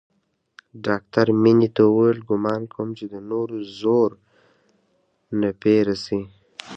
ډاکتر 0.85 1.27
مينې 1.43 1.69
ته 1.75 1.81
وويل 1.89 2.19
ګومان 2.29 2.61
کوم 2.73 2.89
چې 2.97 3.05
د 3.13 3.15
نورو 3.31 3.57
زور 3.79 4.11
نه 5.39 5.49
پې 5.61 5.75
رسي. 5.87 6.21